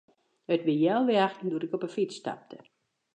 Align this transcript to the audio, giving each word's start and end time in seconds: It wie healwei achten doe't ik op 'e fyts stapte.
It 0.53 0.63
wie 0.65 0.77
healwei 0.83 1.19
achten 1.27 1.49
doe't 1.49 1.67
ik 1.67 1.75
op 1.77 1.83
'e 1.85 1.91
fyts 1.95 2.15
stapte. 2.21 2.57